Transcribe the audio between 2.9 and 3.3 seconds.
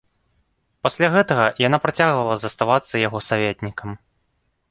яго